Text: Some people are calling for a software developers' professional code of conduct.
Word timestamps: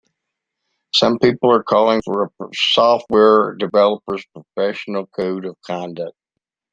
Some 0.95 1.19
people 1.19 1.51
are 1.53 1.61
calling 1.61 2.01
for 2.03 2.23
a 2.25 2.29
software 2.55 3.53
developers' 3.53 4.25
professional 4.33 5.05
code 5.05 5.45
of 5.45 5.61
conduct. 5.61 6.17